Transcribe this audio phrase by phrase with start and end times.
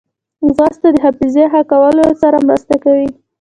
[0.45, 3.07] ځغاسته د حافظې ښه کولو سره مرسته کوي